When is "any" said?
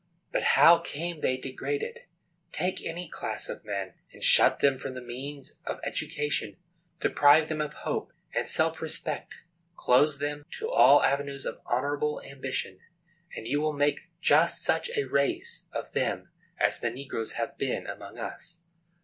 2.83-3.07